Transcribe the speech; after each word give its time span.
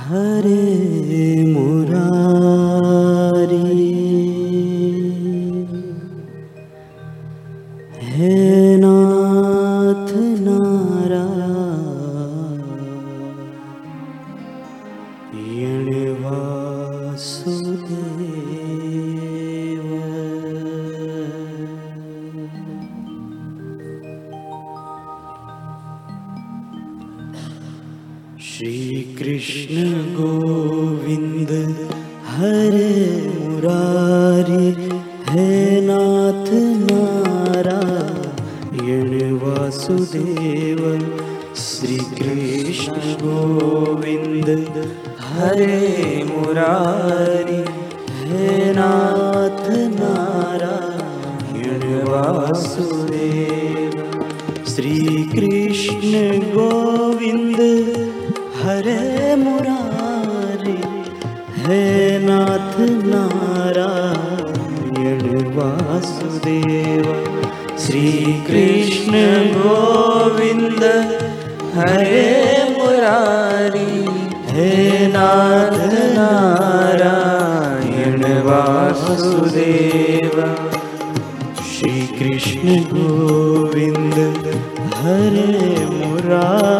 हरे 0.00 0.64
मुरारी। 1.52 2.00
हे 8.08 8.32
नाथ 8.76 10.10
नारायण 10.46 11.06
वासुदेव 16.24 18.09
श्रीकृष्ण 29.20 29.80
गोविन्द 30.16 31.50
हरे 32.26 32.92
मुरारी 33.32 34.68
हे 35.30 35.48
नाथ 35.88 36.48
नारायण 36.86 38.00
वासुदेव 39.42 40.80
श्रीकृष्ण 41.64 42.94
गोविन्द 43.22 44.48
हरे 45.34 45.76
मुरारी 46.30 47.60
हे 48.22 48.72
नाथ 48.80 49.64
नारायण 50.00 51.84
वासुदेव 52.08 53.94
श्रीकृष्ण 54.74 56.12
गोविन्द 56.54 57.60
हरे 58.70 59.34
मुरारी 59.36 60.74
हे 61.62 61.78
नाथ 62.24 62.74
नारायण 63.12 65.22
वासुदेव 65.56 67.06
श्रीकृष्ण 67.84 69.22
गोविन्द 69.54 70.84
हरे 71.78 72.20
मुरारी 72.76 73.96
हे 74.52 74.68
नाथ 75.16 75.74
नारायण 76.18 78.22
वासुदेव 78.48 80.36
श्रीकृष्ण 81.72 82.78
गोविन्द 82.92 84.16
हरे 85.02 85.50
मुरारी 85.96 86.79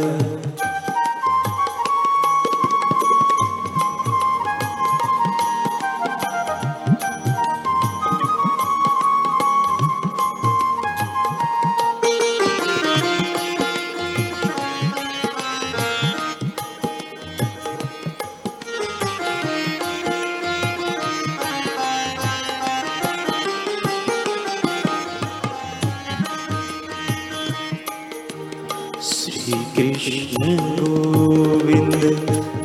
श्रीकृष्ण 29.03 30.55
गोविन्द 30.79 32.03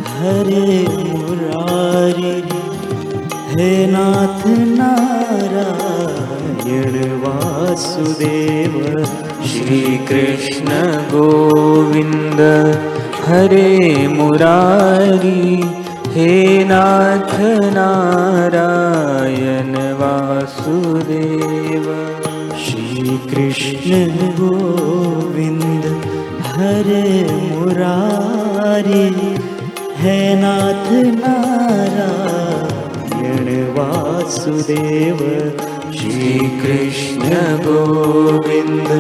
हरे 0.09 0.73
मुरारी। 1.11 2.33
हे 3.51 3.69
नाथ 3.87 4.43
नारायण 4.73 5.87
वासुदेव 7.23 8.75
श्रीकृष्ण 9.53 10.69
गोविन्द 11.15 12.41
हरे 13.27 13.73
मुरारी। 14.09 15.65
हे 16.17 16.35
नाथ 16.65 17.33
नारायण 17.77 19.73
वासुदेव 20.01 21.87
श्रीकृष्ण 22.67 23.91
गोविन्द 24.41 25.85
हरे 26.57 27.09
मुरारी 27.55 29.09
हे 29.97 30.19
नाथ 30.35 30.87
नारायण 31.17 33.49
वासुदेव। 33.75 35.19
श्रीकृष्ण 35.99 37.31
गोविन्द 37.67 38.91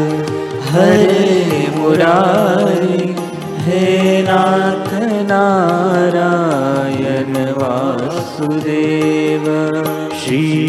हरे 0.68 1.30
मुरारी 1.76 3.00
हे 3.66 3.86
नाथ 4.22 4.88
नारायण 5.30 7.32
वासुदेव। 7.58 9.44
श्रीकृष्ण 10.24 10.66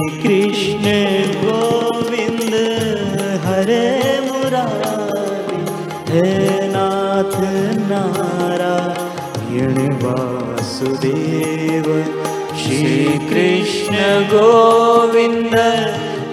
गोविन्द 14.31 15.55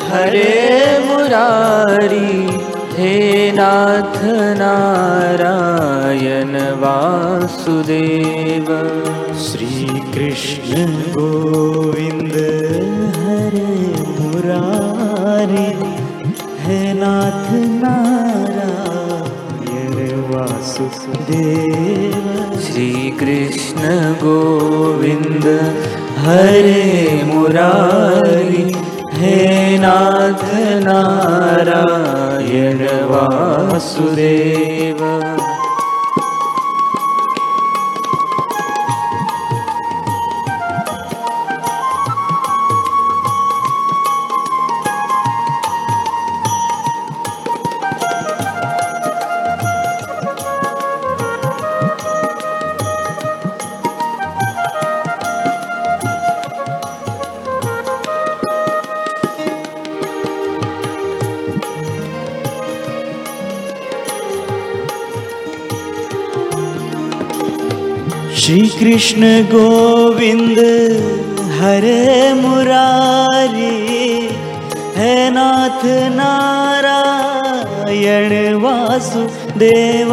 हरे 0.09 0.55
मुरारी 1.07 2.35
हे 2.97 3.15
नाथ 3.53 4.17
नारायण 4.59 6.53
वासुदेव। 6.83 8.69
श्रीकृष्ण 9.45 10.85
गोविन्द 11.17 12.37
हरे 13.17 13.73
मुरारी 14.19 15.71
हे 16.65 16.81
नाथ 17.01 17.47
नारायण 17.83 18.24
वासुदेव। 20.51 22.27
श्रीकृष्ण 22.65 23.83
गोविन्द 24.23 25.47
हरे 26.25 26.85
मुरारी 27.27 28.65
हे 29.19 29.39
नाथ 29.79 30.45
नारायण 30.85 32.81
वासुदेव 33.11 34.94
श्रीकृष्ण 68.45 69.27
गोविन्द 69.43 70.59
हरे 71.61 72.33
मुरारी 72.33 73.69
हे 74.97 75.15
नाथ 75.31 75.85
नारायण 76.17 78.33
वासुदेव। 78.63 80.11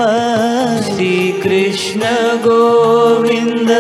श्रीकृष्ण 0.86 2.02
गोविन्द 2.46 3.72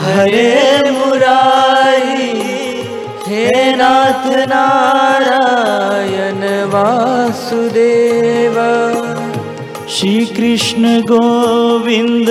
हरे 0.00 0.54
मुरारी 0.90 2.28
नाथ 3.76 4.24
नारायण 4.48 6.42
वासुदेव। 6.74 8.56
श्री 9.88 10.24
कृष्ण 10.26 11.00
गोविंद 11.00 12.30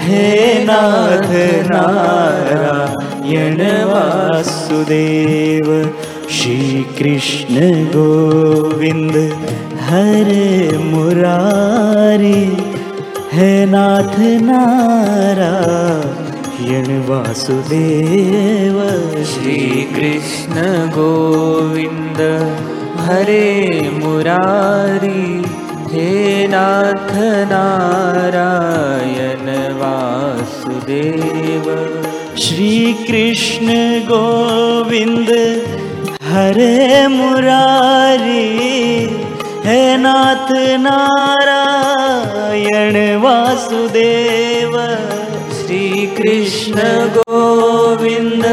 हे 0.00 0.64
नाथ 0.64 1.30
नारायण 1.70 3.58
वासुदेव 3.88 5.66
श्री 6.30 6.84
कृष्ण 6.98 7.56
गोविंद 7.94 9.16
हरे 9.88 10.78
मुरारी। 10.84 12.44
हे 13.32 13.50
नाथ 13.66 14.16
नारायण 14.46 16.88
वासुदेव 17.08 18.76
श्रीकृष्ण 19.32 20.56
गोविन्द 20.96 22.20
हरे 23.00 23.50
मुरारी। 23.98 25.22
हे 25.92 26.10
नाथ 26.46 27.12
नारायण 27.52 28.49
वासुदेव 30.90 31.66
श्री 32.36 32.92
कृष्ण 33.08 33.74
गोविंद 34.08 35.28
हरे 36.30 37.06
मुरारी 37.06 38.46
हे 39.64 39.82
नाथ 39.96 40.48
नारायण 40.84 42.96
वासुदेव। 43.22 44.74
श्रीकृष्ण 45.60 46.78
गोविन्द 47.18 48.44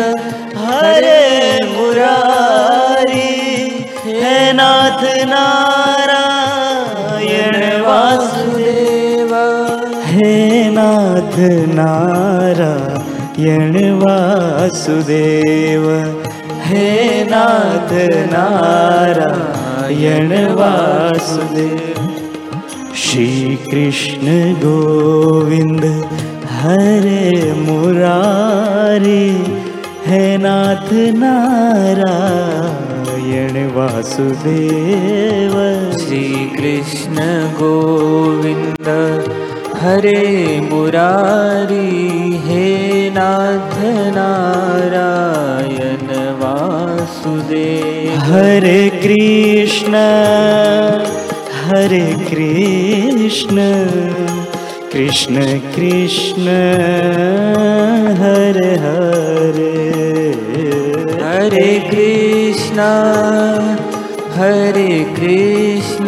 नारायण 11.40 13.94
नाथ 17.24 18.12
नारायण 18.32 20.54
वासुदेव। 20.54 22.10
श्री 22.96 23.58
कृष्ण 23.72 24.54
गोविंद 24.54 26.06
हरे 26.52 27.54
मुरारी। 27.54 29.46
हे 30.06 30.38
नाथ 30.38 30.94
नारायण 30.94 33.76
वासुदेव। 33.76 35.54
श्रीकृष्ण 36.00 37.16
गोविन्द 37.54 38.88
हरे 39.82 40.22
मुरारी 40.62 41.90
हे 42.46 42.66
नाथ 43.18 43.74
नारायण 44.16 46.08
वासुदेव। 46.40 48.16
हरे 48.30 48.82
कृष्ण 49.04 49.94
हरे 51.66 52.08
कृष्ण 52.30 53.58
कृष्ण 54.94 55.44
कृष्ण 55.76 56.58
हरे 58.22 58.72
हरे। 58.86 59.74
हरे 61.24 61.72
कृष्ण 61.92 62.80
हरे 64.38 64.92
कृष्ण 65.18 66.08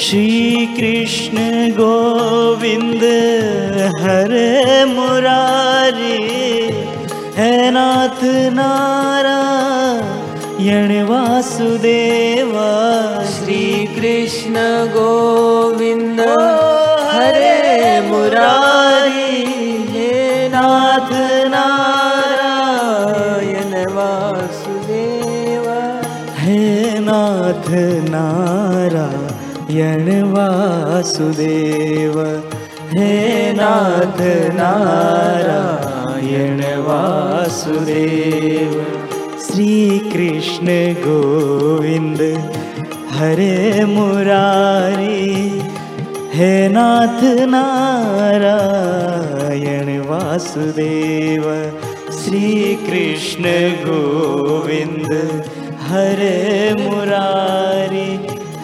श्री 0.00 0.66
कृष्ण 0.66 1.38
गोविंद 1.72 3.02
हरे 4.00 4.84
मुरारी 4.84 6.22
है 7.36 7.70
नाथ 7.70 8.24
नारायण 8.54 11.04
वासुदेवा। 11.04 12.70
श्रीकृष्ण 13.24 14.54
गोविन्द 14.94 15.29
वासुदेव 30.34 32.18
हे 32.92 33.52
नाथ 33.52 34.20
नारायण 34.54 36.60
वासुदेव 36.86 38.72
श्री 39.46 39.74
कृष्ण 40.12 40.66
गोविंद 41.04 42.20
हरे 43.18 43.84
मुरारी 43.84 45.28
हे 46.34 46.52
नाथ 46.72 47.22
नारायण 47.54 49.88
वासुदेव 50.08 51.44
श्री 52.20 52.46
कृष्ण 52.86 53.44
गोविंद 53.86 55.10
हरे 55.90 56.38
मुरारी 56.78 58.10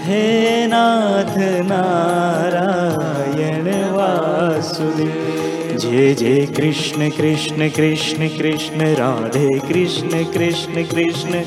हे 0.06 0.66
नाथ 0.66 1.38
नारायण 1.68 3.92
वासुदेव। 3.92 5.78
जय 5.78 6.14
जय 6.14 6.46
कृष्ण 6.56 7.10
कृष्ण 7.10 7.68
कृष्ण 7.68 8.28
कृष्ण 8.28 8.94
राधे 8.94 9.58
कृष्ण 9.58 10.24
कृष्ण 10.24 10.84
कृष्ण 10.84 11.42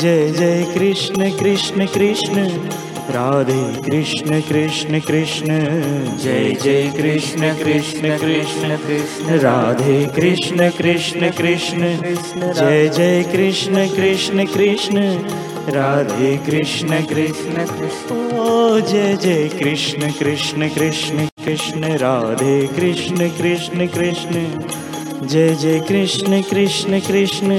जय 0.00 0.30
जय 0.30 0.66
कृष्ण 0.74 1.38
कृष्ण 1.38 1.86
कृष्ण 1.86 2.48
राधे 3.10 3.82
कृष्ण 3.82 4.40
कृष्ण 4.40 5.00
कृष्ण 5.00 5.46
जय 6.22 6.56
जय 6.62 6.92
कृष्ण 6.96 7.54
कृष्ण 7.54 8.18
कृष्ण 8.18 8.76
कृष्ण 8.76 9.38
राधे 9.38 10.10
कृष्ण 10.16 10.70
कृष्ण 10.70 11.30
कृष्ण 11.30 11.96
जय 12.52 12.88
जय 12.88 13.24
कृष्ण 13.32 13.88
कृष्ण 13.88 14.46
कृष्ण 14.46 15.18
राधे 15.68 16.36
कृष्ण 16.46 17.00
कृष्ण 17.06 17.64
कृष्ण 17.66 18.16
जय 18.82 19.16
जय 19.16 19.48
कृष्ण 19.48 20.10
कृष्ण 20.10 20.68
कृष्ण 20.68 21.26
कृष्ण 21.44 21.96
राधे 21.96 22.66
कृष्ण 22.76 23.28
कृष्ण 23.38 23.86
कृष्ण 23.86 24.44
जय 25.22 25.54
जय 25.54 25.78
कृष्ण 25.88 26.40
कृष्ण 26.42 27.00
कृष्ण 27.00 27.58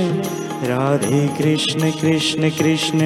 राधे 0.63 1.27
कृष्ण 1.37 1.91
कृष्ण 1.91 2.49
कृष्ण 2.49 2.99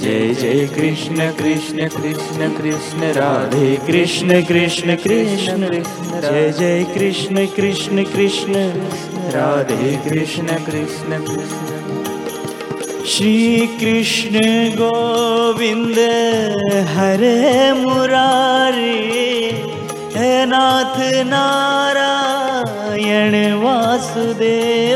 जय 0.00 0.34
जय 0.34 0.66
कृष्ण 0.74 1.30
कृष्ण 1.32 1.88
कृष्ण 1.88 2.48
कृष्ण 2.56 3.12
राधे 3.12 3.74
कृष्ण 3.86 4.42
कृष्ण 4.42 4.96
कृष्ण 4.96 5.70
जय 6.20 6.52
जय 6.58 6.84
कृष्ण 6.94 7.46
कृष्ण 7.56 8.04
कृष्ण 8.04 8.68
राधे 9.34 9.96
कृष्ण 10.04 10.64
कृष्ण 10.66 11.24
कृष्ण 11.24 11.75
श्री 13.14 13.66
कृष्ण 13.80 14.40
गोविन्द 14.78 15.98
हरे 16.94 17.42
मुरारी 17.80 18.94
हे 20.16 20.30
नाथ 20.52 20.96
नारायण 21.28 23.36
वासुदेव 23.62 24.95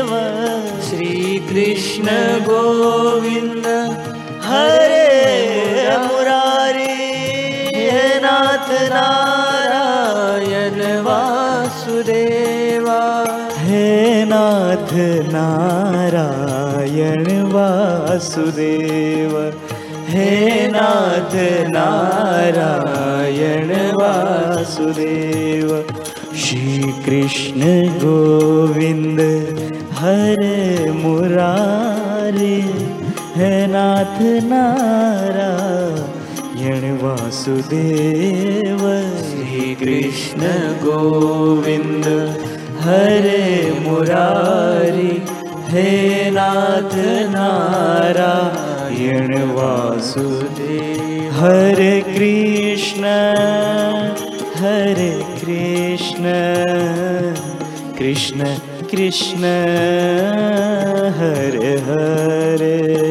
नाथ 14.33 14.93
नारायण 15.33 17.41
वासुदेव। 17.41 19.53
हे 20.07 20.67
नाथ 20.67 21.35
नारायण 21.69 23.91
वासुदेव। 23.91 25.85
श्रीकृष्ण 26.35 27.87
गोविन्द 27.87 29.19
हरे 29.91 30.91
मुरारे। 30.91 32.73
हे 33.35 33.67
नाथ 33.67 34.43
नारायण 34.43 36.97
वासुदेव। 37.01 39.11
श्रीकृष्ण 39.19 40.41
गोविन्द 40.83 42.05
हरे 42.83 43.45
मुरारी 43.81 45.13
हे 45.71 45.89
नाथ 46.35 46.95
नारायण 47.33 49.29
वासुदेव। 49.51 51.29
हरे 51.39 51.93
कृष्ण 52.07 53.03
हरे 54.61 55.11
कृष्ण 55.41 56.33
कृष्ण 57.99 58.39
कृष्ण 58.91 59.43
हरे 61.19 61.73
हरे 61.87 63.10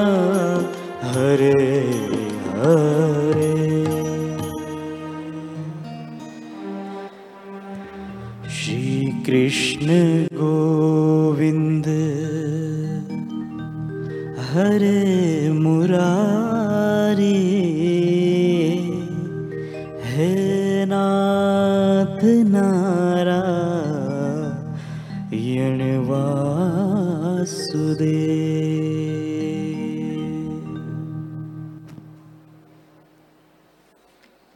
हरे 14.53 15.00